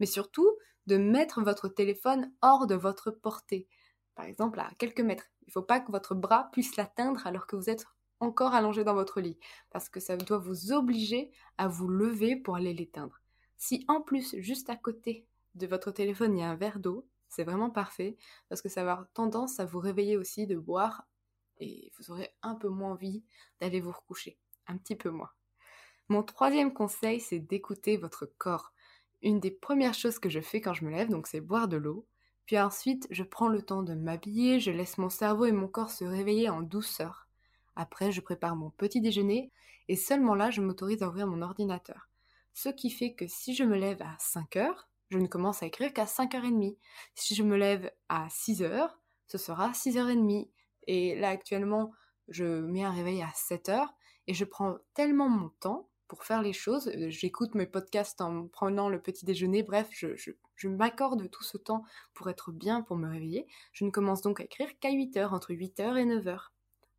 mais 0.00 0.06
surtout 0.06 0.50
de 0.86 0.96
mettre 0.96 1.42
votre 1.42 1.68
téléphone 1.68 2.32
hors 2.42 2.66
de 2.66 2.74
votre 2.74 3.10
portée. 3.10 3.68
Par 4.14 4.24
exemple, 4.24 4.60
à 4.60 4.70
quelques 4.78 5.00
mètres. 5.00 5.26
Il 5.42 5.48
ne 5.48 5.52
faut 5.52 5.62
pas 5.62 5.80
que 5.80 5.92
votre 5.92 6.14
bras 6.14 6.48
puisse 6.52 6.76
l'atteindre 6.76 7.26
alors 7.26 7.46
que 7.46 7.56
vous 7.56 7.70
êtes 7.70 7.84
encore 8.20 8.54
allongé 8.54 8.84
dans 8.84 8.94
votre 8.94 9.20
lit, 9.20 9.38
parce 9.70 9.88
que 9.88 10.00
ça 10.00 10.16
doit 10.16 10.38
vous 10.38 10.72
obliger 10.72 11.30
à 11.58 11.66
vous 11.66 11.88
lever 11.88 12.36
pour 12.36 12.54
aller 12.56 12.72
l'éteindre. 12.72 13.20
Si 13.56 13.84
en 13.88 14.00
plus, 14.00 14.36
juste 14.38 14.70
à 14.70 14.76
côté 14.76 15.26
de 15.54 15.66
votre 15.66 15.90
téléphone, 15.90 16.36
il 16.36 16.40
y 16.40 16.44
a 16.44 16.50
un 16.50 16.56
verre 16.56 16.78
d'eau, 16.78 17.06
c'est 17.32 17.44
vraiment 17.44 17.70
parfait 17.70 18.16
parce 18.48 18.60
que 18.60 18.68
ça 18.68 18.84
va 18.84 18.92
avoir 18.92 19.08
tendance 19.12 19.58
à 19.58 19.64
vous 19.64 19.78
réveiller 19.78 20.18
aussi 20.18 20.46
de 20.46 20.56
boire 20.58 21.06
et 21.60 21.90
vous 21.98 22.10
aurez 22.10 22.30
un 22.42 22.54
peu 22.54 22.68
moins 22.68 22.92
envie 22.92 23.24
d'aller 23.60 23.80
vous 23.80 23.92
recoucher. 23.92 24.38
Un 24.66 24.76
petit 24.76 24.96
peu 24.96 25.10
moins. 25.10 25.30
Mon 26.08 26.22
troisième 26.22 26.74
conseil, 26.74 27.20
c'est 27.20 27.38
d'écouter 27.38 27.96
votre 27.96 28.26
corps. 28.26 28.74
Une 29.22 29.40
des 29.40 29.50
premières 29.50 29.94
choses 29.94 30.18
que 30.18 30.28
je 30.28 30.40
fais 30.40 30.60
quand 30.60 30.74
je 30.74 30.84
me 30.84 30.90
lève, 30.90 31.08
donc 31.08 31.26
c'est 31.26 31.40
boire 31.40 31.68
de 31.68 31.78
l'eau. 31.78 32.06
Puis 32.44 32.58
ensuite, 32.58 33.06
je 33.10 33.22
prends 33.22 33.48
le 33.48 33.62
temps 33.62 33.82
de 33.82 33.94
m'habiller, 33.94 34.60
je 34.60 34.70
laisse 34.70 34.98
mon 34.98 35.08
cerveau 35.08 35.46
et 35.46 35.52
mon 35.52 35.68
corps 35.68 35.90
se 35.90 36.04
réveiller 36.04 36.50
en 36.50 36.60
douceur. 36.60 37.28
Après, 37.76 38.12
je 38.12 38.20
prépare 38.20 38.56
mon 38.56 38.70
petit 38.70 39.00
déjeuner 39.00 39.50
et 39.88 39.96
seulement 39.96 40.34
là, 40.34 40.50
je 40.50 40.60
m'autorise 40.60 41.02
à 41.02 41.08
ouvrir 41.08 41.26
mon 41.26 41.40
ordinateur. 41.40 42.10
Ce 42.52 42.68
qui 42.68 42.90
fait 42.90 43.14
que 43.14 43.26
si 43.26 43.54
je 43.54 43.64
me 43.64 43.76
lève 43.76 44.02
à 44.02 44.14
5 44.18 44.56
heures, 44.56 44.88
je 45.12 45.18
ne 45.18 45.26
commence 45.26 45.62
à 45.62 45.66
écrire 45.66 45.92
qu'à 45.92 46.06
5h30. 46.06 46.78
Si 47.14 47.34
je 47.34 47.42
me 47.42 47.58
lève 47.58 47.92
à 48.08 48.26
6 48.30 48.62
heures, 48.62 48.98
ce 49.26 49.36
sera 49.36 49.72
6h30. 49.72 50.48
Et 50.86 51.14
là, 51.16 51.28
actuellement, 51.28 51.92
je 52.28 52.62
mets 52.62 52.82
un 52.82 52.92
réveil 52.92 53.20
à 53.22 53.28
7 53.34 53.68
heures 53.68 53.92
et 54.26 54.32
je 54.32 54.46
prends 54.46 54.78
tellement 54.94 55.28
mon 55.28 55.50
temps 55.60 55.90
pour 56.08 56.24
faire 56.24 56.40
les 56.40 56.54
choses. 56.54 56.88
Euh, 56.88 57.10
j'écoute 57.10 57.54
mes 57.54 57.66
podcasts 57.66 58.22
en 58.22 58.48
prenant 58.48 58.88
le 58.88 59.02
petit 59.02 59.26
déjeuner, 59.26 59.62
bref, 59.62 59.90
je, 59.92 60.66
m'accorde 60.66 61.30
tout 61.30 61.42
ce 61.42 61.58
temps 61.58 61.84
pour 62.14 62.30
être 62.30 62.50
bien, 62.50 62.80
pour 62.80 62.96
me 62.96 63.10
réveiller. 63.10 63.46
Je 63.72 63.84
ne 63.84 63.90
commence 63.90 64.22
donc 64.22 64.40
à 64.40 64.44
écrire 64.44 64.70
qu'à 64.80 64.92
8 64.92 65.18
heures, 65.18 65.34
entre 65.34 65.52
8 65.52 65.80
heures 65.80 65.98
et 65.98 66.06
9 66.06 66.26
heures. 66.26 66.54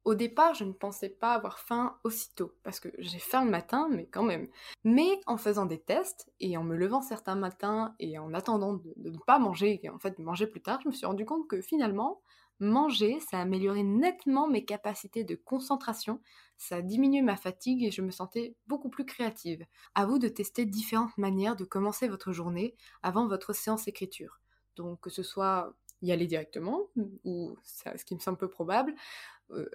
Au 0.05 0.15
départ, 0.15 0.53
je 0.53 0.65
ne 0.65 0.73
pensais 0.73 1.09
pas 1.09 1.33
avoir 1.33 1.59
faim 1.59 1.97
aussitôt, 2.03 2.51
parce 2.63 2.81
que 2.81 2.89
j'ai 2.97 3.19
faim 3.19 3.45
le 3.45 3.51
matin, 3.51 3.87
mais 3.89 4.05
quand 4.05 4.23
même. 4.23 4.49
Mais 4.83 5.21
en 5.27 5.37
faisant 5.37 5.65
des 5.65 5.79
tests, 5.79 6.29
et 6.41 6.57
en 6.57 6.63
me 6.63 6.75
levant 6.75 7.01
certains 7.01 7.35
matins, 7.35 7.95
et 7.99 8.19
en 8.19 8.33
attendant 8.33 8.73
de, 8.73 8.93
ne 8.97 9.17
pas 9.19 9.39
manger, 9.39 9.79
et 9.81 9.89
en 9.89 9.99
fait 9.99 10.17
de 10.17 10.23
manger 10.23 10.45
plus 10.45 10.61
tard, 10.61 10.81
je 10.83 10.89
me 10.89 10.93
suis 10.93 11.05
rendu 11.05 11.25
compte 11.25 11.47
que 11.47 11.61
finalement, 11.61 12.21
manger, 12.59 13.19
ça 13.21 13.37
a 13.37 13.41
amélioré 13.41 13.83
nettement 13.83 14.47
mes 14.47 14.65
capacités 14.65 15.23
de 15.23 15.35
concentration, 15.35 16.21
ça 16.57 16.77
a 16.77 16.81
diminué 16.81 17.21
ma 17.21 17.37
fatigue 17.37 17.83
et 17.83 17.91
je 17.91 18.01
me 18.01 18.11
sentais 18.11 18.55
beaucoup 18.67 18.89
plus 18.89 19.05
créative. 19.05 19.65
À 19.95 20.05
vous 20.05 20.19
de 20.19 20.27
tester 20.27 20.65
différentes 20.65 21.17
manières 21.17 21.55
de 21.55 21.63
commencer 21.63 22.07
votre 22.09 22.33
journée 22.33 22.75
avant 23.03 23.27
votre 23.27 23.53
séance 23.53 23.87
écriture. 23.87 24.39
Donc 24.75 25.01
que 25.01 25.09
ce 25.09 25.23
soit 25.23 25.73
y 26.01 26.11
aller 26.11 26.27
directement, 26.27 26.81
ou 27.23 27.55
ce 27.63 28.03
qui 28.03 28.13
me 28.13 28.19
semble 28.19 28.37
peu 28.37 28.49
probable, 28.49 28.93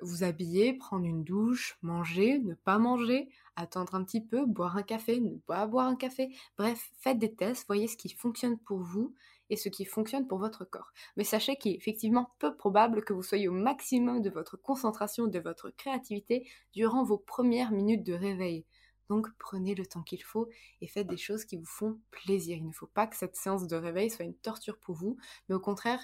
vous 0.02 0.24
habiller, 0.24 0.72
prendre 0.72 1.04
une 1.04 1.24
douche, 1.24 1.78
manger, 1.82 2.38
ne 2.38 2.54
pas 2.54 2.78
manger, 2.78 3.28
attendre 3.56 3.94
un 3.94 4.04
petit 4.04 4.20
peu, 4.20 4.46
boire 4.46 4.76
un 4.76 4.82
café, 4.82 5.20
ne 5.20 5.36
pas 5.38 5.66
boire 5.66 5.86
un 5.86 5.96
café. 5.96 6.30
Bref, 6.56 6.90
faites 6.98 7.18
des 7.18 7.34
tests, 7.34 7.66
voyez 7.66 7.88
ce 7.88 7.96
qui 7.96 8.08
fonctionne 8.08 8.58
pour 8.58 8.80
vous 8.80 9.14
et 9.50 9.56
ce 9.56 9.68
qui 9.68 9.84
fonctionne 9.84 10.26
pour 10.26 10.38
votre 10.38 10.64
corps. 10.64 10.92
Mais 11.16 11.24
sachez 11.24 11.56
qu'il 11.56 11.72
est 11.72 11.76
effectivement 11.76 12.30
peu 12.38 12.56
probable 12.56 13.04
que 13.04 13.12
vous 13.12 13.22
soyez 13.22 13.48
au 13.48 13.52
maximum 13.52 14.22
de 14.22 14.30
votre 14.30 14.56
concentration, 14.56 15.26
de 15.26 15.38
votre 15.38 15.70
créativité 15.70 16.48
durant 16.72 17.04
vos 17.04 17.18
premières 17.18 17.72
minutes 17.72 18.04
de 18.04 18.14
réveil. 18.14 18.64
Donc 19.08 19.26
prenez 19.38 19.74
le 19.74 19.86
temps 19.86 20.02
qu'il 20.02 20.22
faut 20.22 20.48
et 20.80 20.86
faites 20.86 21.06
des 21.06 21.16
choses 21.16 21.44
qui 21.44 21.56
vous 21.56 21.64
font 21.64 21.98
plaisir. 22.10 22.58
Il 22.58 22.66
ne 22.66 22.72
faut 22.72 22.86
pas 22.86 23.06
que 23.06 23.16
cette 23.16 23.36
séance 23.36 23.66
de 23.66 23.76
réveil 23.76 24.10
soit 24.10 24.26
une 24.26 24.34
torture 24.34 24.78
pour 24.78 24.94
vous, 24.94 25.16
mais 25.48 25.54
au 25.54 25.60
contraire, 25.60 26.00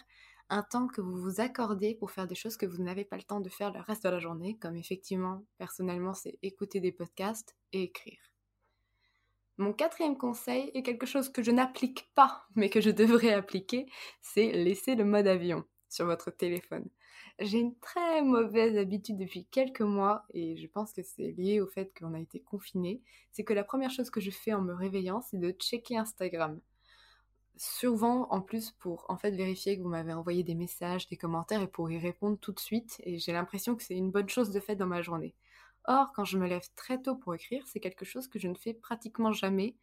un 0.48 0.62
temps 0.62 0.86
que 0.86 1.00
vous 1.00 1.16
vous 1.16 1.40
accordez 1.40 1.94
pour 1.94 2.10
faire 2.10 2.26
des 2.26 2.34
choses 2.34 2.56
que 2.56 2.66
vous 2.66 2.82
n'avez 2.82 3.04
pas 3.04 3.16
le 3.16 3.22
temps 3.22 3.40
de 3.40 3.48
faire 3.48 3.72
le 3.72 3.80
reste 3.80 4.04
de 4.04 4.08
la 4.08 4.18
journée, 4.18 4.56
comme 4.58 4.76
effectivement, 4.76 5.44
personnellement, 5.58 6.14
c'est 6.14 6.38
écouter 6.42 6.80
des 6.80 6.92
podcasts 6.92 7.56
et 7.72 7.82
écrire. 7.82 8.20
Mon 9.56 9.72
quatrième 9.72 10.18
conseil 10.18 10.70
est 10.74 10.82
quelque 10.82 11.06
chose 11.06 11.28
que 11.28 11.42
je 11.42 11.52
n'applique 11.52 12.10
pas, 12.14 12.44
mais 12.56 12.68
que 12.68 12.80
je 12.80 12.90
devrais 12.90 13.32
appliquer, 13.32 13.86
c'est 14.20 14.52
laisser 14.52 14.94
le 14.94 15.04
mode 15.04 15.26
avion 15.26 15.64
sur 15.88 16.06
votre 16.06 16.30
téléphone. 16.30 16.88
J'ai 17.40 17.58
une 17.58 17.76
très 17.78 18.22
mauvaise 18.22 18.76
habitude 18.76 19.16
depuis 19.16 19.46
quelques 19.46 19.80
mois, 19.80 20.24
et 20.32 20.56
je 20.56 20.66
pense 20.66 20.92
que 20.92 21.02
c'est 21.02 21.32
lié 21.32 21.60
au 21.60 21.66
fait 21.66 21.92
qu'on 21.98 22.14
a 22.14 22.20
été 22.20 22.40
confiné, 22.40 23.02
c'est 23.32 23.44
que 23.44 23.52
la 23.52 23.64
première 23.64 23.90
chose 23.90 24.10
que 24.10 24.20
je 24.20 24.30
fais 24.30 24.52
en 24.52 24.62
me 24.62 24.74
réveillant, 24.74 25.20
c'est 25.20 25.38
de 25.38 25.50
checker 25.50 25.96
Instagram. 25.96 26.60
Souvent, 27.56 28.26
en 28.30 28.40
plus, 28.40 28.72
pour 28.72 29.06
en 29.08 29.16
fait 29.16 29.30
vérifier 29.30 29.76
que 29.76 29.82
vous 29.82 29.88
m'avez 29.88 30.12
envoyé 30.12 30.42
des 30.42 30.56
messages, 30.56 31.08
des 31.08 31.16
commentaires, 31.16 31.62
et 31.62 31.68
pour 31.68 31.90
y 31.90 31.98
répondre 31.98 32.36
tout 32.38 32.52
de 32.52 32.58
suite, 32.58 33.00
et 33.04 33.18
j'ai 33.18 33.32
l'impression 33.32 33.76
que 33.76 33.82
c'est 33.82 33.96
une 33.96 34.10
bonne 34.10 34.28
chose 34.28 34.50
de 34.50 34.58
fait 34.58 34.74
dans 34.74 34.86
ma 34.86 35.02
journée. 35.02 35.36
Or, 35.84 36.12
quand 36.12 36.24
je 36.24 36.38
me 36.38 36.48
lève 36.48 36.68
très 36.74 37.00
tôt 37.00 37.14
pour 37.14 37.34
écrire, 37.34 37.64
c'est 37.68 37.80
quelque 37.80 38.04
chose 38.04 38.26
que 38.26 38.38
je 38.38 38.48
ne 38.48 38.54
fais 38.54 38.74
pratiquement 38.74 39.32
jamais. 39.32 39.76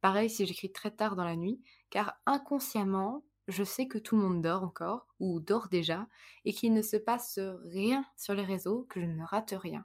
Pareil 0.00 0.30
si 0.30 0.46
j'écris 0.46 0.70
très 0.70 0.90
tard 0.90 1.16
dans 1.16 1.24
la 1.24 1.34
nuit, 1.34 1.60
car 1.90 2.20
inconsciemment, 2.26 3.24
je 3.48 3.64
sais 3.64 3.88
que 3.88 3.98
tout 3.98 4.16
le 4.16 4.22
monde 4.22 4.42
dort 4.42 4.62
encore, 4.62 5.08
ou 5.18 5.40
dort 5.40 5.68
déjà, 5.68 6.06
et 6.44 6.52
qu'il 6.52 6.74
ne 6.74 6.82
se 6.82 6.96
passe 6.96 7.40
rien 7.64 8.04
sur 8.16 8.34
les 8.34 8.44
réseaux, 8.44 8.86
que 8.88 9.00
je 9.00 9.06
ne 9.06 9.24
rate 9.24 9.54
rien. 9.56 9.84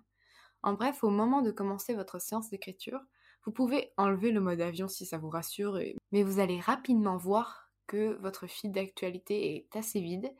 En 0.62 0.74
bref, 0.74 1.03
au 1.03 1.10
moment 1.10 1.41
de 1.41 1.50
commencer 1.50 1.95
votre 1.95 2.19
séance 2.19 2.50
d'écriture, 2.50 3.01
vous 3.43 3.51
pouvez 3.51 3.91
enlever 3.98 4.31
le 4.31 4.41
mode 4.41 4.62
avion 4.62 4.88
si 4.88 5.05
ça 5.05 5.17
vous 5.17 5.29
rassure, 5.29 5.79
mais 6.12 6.24
vous 6.24 6.39
allez 6.39 6.60
rapidement 6.60 7.17
voir 7.17 7.69
que 7.88 8.17
votre 8.21 8.48
fil 8.48 8.71
d'actualité 8.71 9.55
est 9.55 9.75
assez 9.75 10.00
vide, 10.00 10.31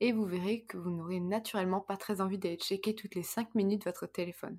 et 0.00 0.12
vous 0.12 0.24
verrez 0.24 0.62
que 0.62 0.78
vous 0.78 0.90
n'aurez 0.90 1.20
naturellement 1.20 1.80
pas 1.80 1.96
très 1.96 2.20
envie 2.20 2.38
d'aller 2.38 2.56
checker 2.56 2.94
toutes 2.94 3.14
les 3.14 3.22
5 3.22 3.54
minutes 3.54 3.84
votre 3.84 4.06
téléphone. 4.06 4.58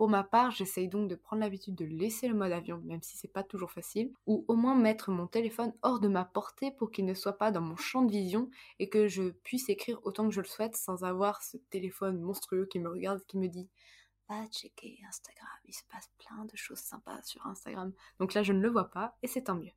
Pour 0.00 0.08
ma 0.08 0.24
part, 0.24 0.50
j'essaye 0.50 0.88
donc 0.88 1.08
de 1.08 1.14
prendre 1.14 1.40
l'habitude 1.40 1.74
de 1.74 1.84
laisser 1.84 2.26
le 2.26 2.34
mode 2.34 2.52
avion, 2.52 2.80
même 2.86 3.02
si 3.02 3.18
c'est 3.18 3.32
pas 3.32 3.42
toujours 3.42 3.70
facile, 3.70 4.12
ou 4.26 4.46
au 4.48 4.54
moins 4.54 4.74
mettre 4.74 5.10
mon 5.10 5.26
téléphone 5.26 5.74
hors 5.82 6.00
de 6.00 6.08
ma 6.08 6.24
portée 6.24 6.70
pour 6.70 6.90
qu'il 6.90 7.04
ne 7.04 7.12
soit 7.12 7.36
pas 7.36 7.50
dans 7.50 7.60
mon 7.60 7.76
champ 7.76 8.02
de 8.02 8.10
vision 8.10 8.48
et 8.78 8.88
que 8.88 9.08
je 9.08 9.24
puisse 9.28 9.68
écrire 9.68 10.00
autant 10.04 10.26
que 10.26 10.34
je 10.34 10.40
le 10.40 10.46
souhaite 10.46 10.74
sans 10.74 11.04
avoir 11.04 11.42
ce 11.42 11.58
téléphone 11.68 12.18
monstrueux 12.18 12.64
qui 12.64 12.78
me 12.78 12.88
regarde, 12.88 13.22
qui 13.26 13.36
me 13.36 13.48
dit 13.48 13.68
checker 14.50 14.98
Instagram, 15.08 15.48
il 15.64 15.74
se 15.74 15.82
passe 15.90 16.10
plein 16.18 16.44
de 16.44 16.56
choses 16.56 16.78
sympas 16.78 17.22
sur 17.22 17.46
Instagram. 17.46 17.92
Donc 18.18 18.34
là, 18.34 18.42
je 18.42 18.52
ne 18.52 18.60
le 18.60 18.68
vois 18.68 18.90
pas 18.90 19.16
et 19.22 19.26
c'est 19.26 19.44
tant 19.44 19.56
mieux. 19.56 19.72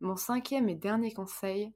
Mon 0.00 0.16
cinquième 0.16 0.68
et 0.68 0.74
dernier 0.74 1.12
conseil, 1.12 1.72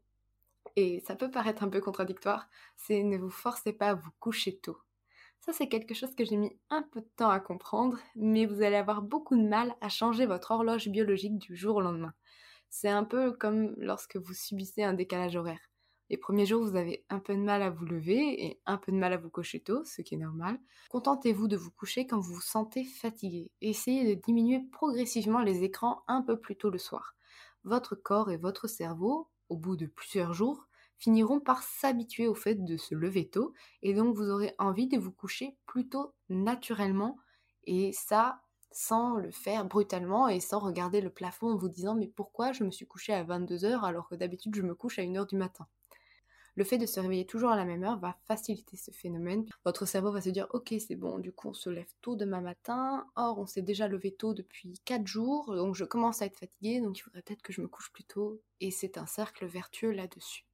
et 0.75 1.00
ça 1.06 1.16
peut 1.16 1.30
paraître 1.30 1.62
un 1.62 1.68
peu 1.68 1.80
contradictoire, 1.80 2.48
c'est 2.76 3.02
ne 3.02 3.18
vous 3.18 3.30
forcez 3.30 3.72
pas 3.72 3.90
à 3.90 3.94
vous 3.94 4.10
coucher 4.18 4.58
tôt. 4.58 4.78
Ça, 5.40 5.52
c'est 5.52 5.68
quelque 5.68 5.94
chose 5.94 6.14
que 6.14 6.25
j'ai 6.25 6.36
mis 6.36 6.58
un 6.70 6.82
peu 6.82 7.00
de 7.00 7.10
temps 7.16 7.30
à 7.30 7.38
comprendre, 7.38 7.98
mais 8.16 8.46
vous 8.46 8.62
allez 8.62 8.76
avoir 8.76 9.00
beaucoup 9.02 9.36
de 9.36 9.46
mal 9.46 9.76
à 9.80 9.88
changer 9.88 10.26
votre 10.26 10.50
horloge 10.50 10.88
biologique 10.88 11.38
du 11.38 11.54
jour 11.54 11.76
au 11.76 11.80
lendemain. 11.80 12.14
C'est 12.68 12.88
un 12.88 13.04
peu 13.04 13.32
comme 13.32 13.75
lorsque 13.76 14.16
vous 14.16 14.34
subissez 14.34 14.82
un 14.82 14.94
décalage 14.94 15.36
horaire. 15.36 15.70
Les 16.08 16.16
premiers 16.16 16.46
jours, 16.46 16.62
vous 16.62 16.76
avez 16.76 17.04
un 17.10 17.18
peu 17.18 17.34
de 17.34 17.40
mal 17.40 17.62
à 17.62 17.70
vous 17.70 17.84
lever 17.84 18.44
et 18.46 18.60
un 18.64 18.76
peu 18.76 18.92
de 18.92 18.96
mal 18.96 19.12
à 19.12 19.16
vous 19.16 19.28
coucher 19.28 19.60
tôt, 19.60 19.84
ce 19.84 20.02
qui 20.02 20.14
est 20.14 20.18
normal. 20.18 20.58
Contentez-vous 20.88 21.48
de 21.48 21.56
vous 21.56 21.72
coucher 21.72 22.06
quand 22.06 22.20
vous 22.20 22.34
vous 22.34 22.40
sentez 22.40 22.84
fatigué. 22.84 23.50
Essayez 23.60 24.14
de 24.14 24.20
diminuer 24.20 24.60
progressivement 24.70 25.40
les 25.40 25.64
écrans 25.64 26.04
un 26.06 26.22
peu 26.22 26.38
plus 26.38 26.56
tôt 26.56 26.70
le 26.70 26.78
soir. 26.78 27.16
Votre 27.64 27.96
corps 27.96 28.30
et 28.30 28.36
votre 28.36 28.68
cerveau, 28.68 29.28
au 29.48 29.56
bout 29.56 29.76
de 29.76 29.86
plusieurs 29.86 30.32
jours, 30.32 30.68
finiront 30.98 31.40
par 31.40 31.64
s'habituer 31.64 32.28
au 32.28 32.34
fait 32.34 32.64
de 32.64 32.76
se 32.76 32.94
lever 32.94 33.28
tôt 33.28 33.52
et 33.82 33.92
donc 33.92 34.16
vous 34.16 34.30
aurez 34.30 34.54
envie 34.58 34.86
de 34.86 34.98
vous 34.98 35.12
coucher 35.12 35.56
plutôt 35.66 36.14
naturellement 36.28 37.18
et 37.64 37.92
ça 37.92 38.40
sans 38.70 39.16
le 39.16 39.30
faire 39.30 39.64
brutalement 39.64 40.28
et 40.28 40.40
sans 40.40 40.58
regarder 40.58 41.00
le 41.00 41.10
plafond 41.10 41.52
en 41.52 41.56
vous 41.56 41.68
disant 41.68 41.94
mais 41.94 42.08
pourquoi 42.08 42.52
je 42.52 42.64
me 42.64 42.70
suis 42.70 42.86
couché 42.86 43.12
à 43.12 43.25
22h 43.25 43.82
alors 43.82 44.08
que 44.08 44.14
d'habitude 44.14 44.54
je 44.54 44.62
me 44.62 44.75
couche 44.75 44.98
à 44.98 45.02
1h 45.02 45.26
du 45.26 45.36
matin? 45.36 45.66
Le 46.56 46.64
fait 46.64 46.78
de 46.78 46.86
se 46.86 46.98
réveiller 46.98 47.26
toujours 47.26 47.50
à 47.50 47.56
la 47.56 47.66
même 47.66 47.84
heure 47.84 47.98
va 47.98 48.16
faciliter 48.25 48.76
ce 48.78 48.90
phénomène. 48.90 49.44
Votre 49.64 49.84
cerveau 49.84 50.10
va 50.10 50.22
se 50.22 50.30
dire 50.30 50.48
ok 50.52 50.75
c'est 50.78 50.96
bon, 50.96 51.18
du 51.18 51.30
coup 51.30 51.48
on 51.48 51.54
se 51.54 51.68
lève 51.68 51.92
tôt 52.00 52.16
demain 52.16 52.40
matin, 52.40 53.06
or 53.14 53.38
on 53.38 53.46
s'est 53.46 53.62
déjà 53.62 53.88
levé 53.88 54.12
tôt 54.12 54.32
depuis 54.32 54.80
4 54.86 55.06
jours, 55.06 55.54
donc 55.54 55.75
je 55.75 55.84
commence 55.84 56.22
à 56.22 56.26
être 56.26 56.38
fatigué, 56.38 56.80
donc 56.80 56.98
il 56.98 57.02
faudrait 57.02 57.22
peut-être 57.22 57.42
que 57.42 57.52
je 57.52 57.60
me 57.60 57.68
couche 57.68 57.92
plus 57.92 58.04
tôt, 58.04 58.40
et 58.60 58.70
c'est 58.70 58.96
un 58.96 59.06
cercle 59.06 59.44
vertueux 59.44 59.92
là-dessus. 59.92 60.46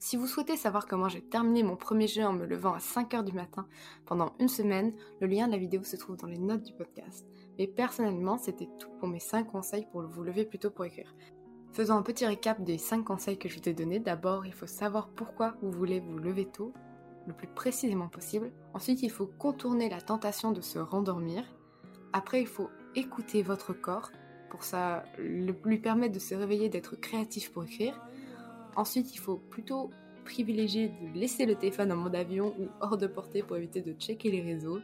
Si 0.00 0.16
vous 0.16 0.26
souhaitez 0.26 0.56
savoir 0.56 0.88
comment 0.88 1.08
j'ai 1.08 1.22
terminé 1.22 1.62
mon 1.62 1.76
premier 1.76 2.08
jeu 2.08 2.24
en 2.24 2.32
me 2.32 2.44
levant 2.44 2.74
à 2.74 2.78
5h 2.78 3.22
du 3.22 3.32
matin 3.32 3.68
pendant 4.04 4.34
une 4.40 4.48
semaine, 4.48 4.96
le 5.20 5.28
lien 5.28 5.46
de 5.46 5.52
la 5.52 5.58
vidéo 5.58 5.84
se 5.84 5.94
trouve 5.94 6.16
dans 6.16 6.26
les 6.26 6.38
notes 6.40 6.64
du 6.64 6.74
podcast. 6.74 7.24
Mais 7.56 7.68
personnellement, 7.68 8.36
c'était 8.36 8.68
tout 8.80 8.90
pour 8.98 9.06
mes 9.06 9.20
5 9.20 9.44
conseils 9.44 9.86
pour 9.92 10.02
vous 10.02 10.24
lever 10.24 10.44
plus 10.44 10.58
tôt 10.58 10.72
pour 10.72 10.86
écrire. 10.86 11.14
Faisons 11.72 11.96
un 11.96 12.02
petit 12.02 12.26
récap 12.26 12.62
des 12.62 12.76
5 12.76 13.02
conseils 13.02 13.38
que 13.38 13.48
je 13.48 13.58
vous 13.58 13.66
ai 13.66 13.72
donnés. 13.72 13.98
D'abord, 13.98 14.44
il 14.44 14.52
faut 14.52 14.66
savoir 14.66 15.08
pourquoi 15.08 15.54
vous 15.62 15.70
voulez 15.70 16.00
vous 16.00 16.18
lever 16.18 16.44
tôt, 16.44 16.74
le 17.26 17.32
plus 17.32 17.46
précisément 17.46 18.08
possible. 18.08 18.52
Ensuite, 18.74 19.02
il 19.02 19.10
faut 19.10 19.30
contourner 19.38 19.88
la 19.88 20.02
tentation 20.02 20.52
de 20.52 20.60
se 20.60 20.78
rendormir. 20.78 21.44
Après, 22.12 22.42
il 22.42 22.46
faut 22.46 22.68
écouter 22.94 23.42
votre 23.42 23.72
corps 23.72 24.10
pour 24.50 24.64
ça 24.64 25.04
lui 25.18 25.78
permettre 25.78 26.12
de 26.12 26.18
se 26.18 26.34
réveiller, 26.34 26.68
d'être 26.68 26.94
créatif 26.96 27.50
pour 27.50 27.64
écrire. 27.64 27.98
Ensuite, 28.76 29.14
il 29.14 29.18
faut 29.18 29.38
plutôt 29.38 29.88
privilégier 30.26 30.88
de 30.88 31.18
laisser 31.18 31.46
le 31.46 31.54
téléphone 31.54 31.90
en 31.90 31.96
mode 31.96 32.14
avion 32.14 32.54
ou 32.60 32.68
hors 32.82 32.98
de 32.98 33.06
portée 33.06 33.42
pour 33.42 33.56
éviter 33.56 33.80
de 33.80 33.94
checker 33.94 34.30
les 34.30 34.42
réseaux. 34.42 34.80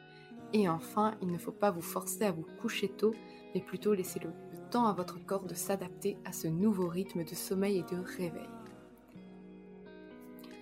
Et 0.55 0.71
enfin, 0.71 1.17
il 1.21 1.31
ne 1.31 1.37
faut 1.37 1.53
pas 1.53 1.71
vous 1.71 1.83
forcer 1.83 2.25
à 2.25 2.33
vous 2.33 2.47
coucher 2.63 2.89
tôt, 2.89 3.15
mais 3.55 3.61
plutôt 3.61 3.93
laisser 3.93 4.21
le, 4.21 4.31
temps 4.69 4.87
à 4.87 4.93
votre 4.93 5.25
corps 5.25 5.47
de 5.47 5.55
s'adapter 5.55 6.17
à 6.25 6.33
ce 6.33 6.49
nouveau 6.49 6.89
rythme 6.89 7.25
de 7.25 7.35
sommeil 7.35 7.79
et 7.79 7.95
de 7.95 8.01
réveil. 8.17 8.49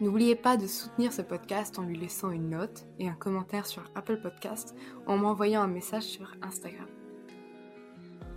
N'oubliez 0.01 0.37
pas 0.37 0.59
de 0.59 0.67
soutenir 0.67 1.13
ce 1.13 1.23
podcast 1.23 1.79
en 1.79 1.83
lui 1.83 1.97
laissant 1.97 2.31
une 2.31 2.51
note 2.51 2.87
et 2.99 3.09
un 3.09 3.15
commentaire 3.15 3.67
sur 3.67 3.91
Apple 3.95 4.21
Podcast 4.21 4.75
ou 5.07 5.11
en 5.11 5.17
m'envoyant 5.17 5.63
un 5.63 5.69
message 5.69 6.03
sur 6.03 6.35
Instagram. 6.43 6.89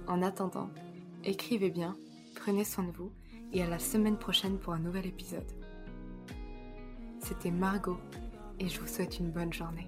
En 0.08 0.22
attendant, 0.22 0.70
écrivez 1.26 1.70
bien, 1.70 1.98
prenez 2.36 2.64
soin 2.64 2.86
de 2.86 2.92
vous 2.92 3.12
et 3.52 3.62
à 3.62 3.68
la 3.68 3.80
semaine 3.80 4.18
prochaine 4.18 4.58
pour 4.58 4.74
un 4.74 4.80
nouvel 4.80 5.06
épisode. 5.06 5.52
C'était 7.20 7.52
Margot 7.52 8.00
et 8.60 8.70
je 8.70 8.80
vous 8.80 8.88
souhaite 8.88 9.20
une 9.20 9.32
bonne 9.32 9.52
journée. 9.52 9.88